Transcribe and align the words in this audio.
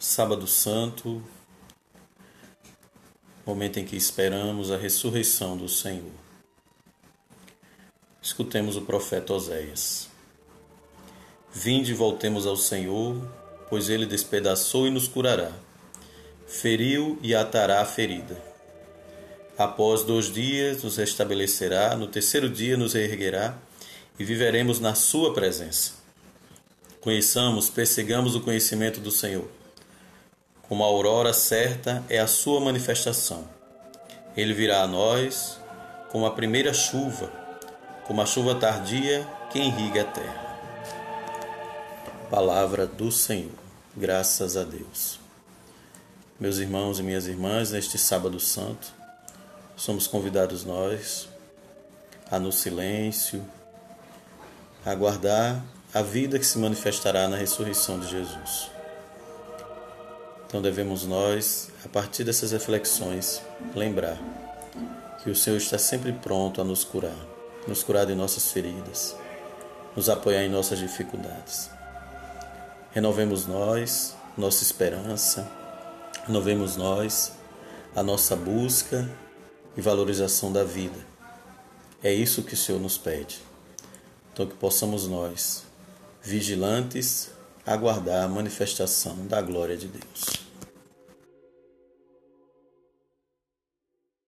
Sábado 0.00 0.46
Santo, 0.46 1.20
momento 3.44 3.80
em 3.80 3.84
que 3.84 3.96
esperamos 3.96 4.70
a 4.70 4.76
ressurreição 4.76 5.56
do 5.56 5.68
Senhor. 5.68 6.12
Escutemos 8.22 8.76
o 8.76 8.82
profeta 8.82 9.32
Oséias. 9.32 10.08
Vinde 11.52 11.90
e 11.90 11.94
voltemos 11.96 12.46
ao 12.46 12.56
Senhor, 12.56 13.28
pois 13.68 13.88
ele 13.88 14.06
despedaçou 14.06 14.86
e 14.86 14.90
nos 14.90 15.08
curará, 15.08 15.50
feriu 16.46 17.18
e 17.20 17.34
atará 17.34 17.82
a 17.82 17.84
ferida. 17.84 18.40
Após 19.58 20.04
dois 20.04 20.32
dias 20.32 20.84
nos 20.84 20.96
restabelecerá, 20.96 21.96
no 21.96 22.06
terceiro 22.06 22.48
dia 22.48 22.76
nos 22.76 22.94
erguerá 22.94 23.58
e 24.16 24.22
viveremos 24.22 24.78
na 24.78 24.94
Sua 24.94 25.34
presença. 25.34 25.94
Conheçamos, 27.00 27.68
persigamos 27.68 28.36
o 28.36 28.40
conhecimento 28.40 29.00
do 29.00 29.10
Senhor 29.10 29.58
como 30.68 30.84
a 30.84 30.86
aurora 30.86 31.32
certa 31.32 32.04
é 32.08 32.18
a 32.18 32.26
sua 32.26 32.60
manifestação. 32.60 33.48
Ele 34.36 34.52
virá 34.52 34.82
a 34.82 34.86
nós 34.86 35.58
como 36.10 36.26
a 36.26 36.30
primeira 36.30 36.74
chuva, 36.74 37.32
como 38.06 38.20
a 38.20 38.26
chuva 38.26 38.54
tardia 38.54 39.26
que 39.50 39.58
irriga 39.58 40.02
a 40.02 40.04
terra. 40.04 40.58
Palavra 42.30 42.86
do 42.86 43.10
Senhor. 43.10 43.50
Graças 43.96 44.56
a 44.56 44.62
Deus. 44.62 45.18
Meus 46.38 46.58
irmãos 46.58 47.00
e 47.00 47.02
minhas 47.02 47.26
irmãs, 47.26 47.72
neste 47.72 47.98
sábado 47.98 48.38
santo, 48.38 48.92
somos 49.74 50.06
convidados 50.06 50.64
nós 50.64 51.28
a 52.30 52.38
no 52.38 52.52
silêncio 52.52 53.44
aguardar 54.84 55.62
a 55.92 56.02
vida 56.02 56.38
que 56.38 56.46
se 56.46 56.58
manifestará 56.58 57.26
na 57.26 57.36
ressurreição 57.36 57.98
de 57.98 58.08
Jesus. 58.08 58.77
Então 60.48 60.62
devemos 60.62 61.04
nós, 61.04 61.68
a 61.84 61.88
partir 61.88 62.24
dessas 62.24 62.52
reflexões, 62.52 63.42
lembrar 63.74 64.18
que 65.22 65.28
o 65.28 65.36
Senhor 65.36 65.58
está 65.58 65.76
sempre 65.76 66.10
pronto 66.10 66.58
a 66.58 66.64
nos 66.64 66.84
curar, 66.84 67.18
nos 67.66 67.82
curar 67.82 68.06
de 68.06 68.14
nossas 68.14 68.50
feridas, 68.50 69.14
nos 69.94 70.08
apoiar 70.08 70.42
em 70.42 70.48
nossas 70.48 70.78
dificuldades. 70.78 71.68
Renovemos 72.92 73.46
nós 73.46 74.16
nossa 74.38 74.62
esperança, 74.62 75.50
renovemos 76.24 76.76
nós 76.76 77.32
a 77.94 78.02
nossa 78.02 78.36
busca 78.36 79.06
e 79.76 79.82
valorização 79.82 80.52
da 80.52 80.64
vida. 80.64 80.98
É 82.02 82.14
isso 82.14 82.44
que 82.44 82.54
o 82.54 82.56
Senhor 82.56 82.80
nos 82.80 82.96
pede. 82.96 83.42
Então 84.32 84.46
que 84.46 84.54
possamos 84.54 85.08
nós, 85.08 85.64
vigilantes, 86.22 87.30
aguardar 87.66 88.24
a 88.24 88.28
manifestação 88.28 89.26
da 89.26 89.42
glória 89.42 89.76
de 89.76 89.88
Deus. 89.88 90.47